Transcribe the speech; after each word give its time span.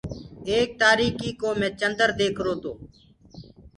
ايڪ 0.49 0.69
تآريڪي 0.81 1.29
ڪوُ 1.41 1.49
مي 1.59 1.67
چندر 1.79 2.09
ديکرو 2.19 2.53
تو۔ 2.63 2.71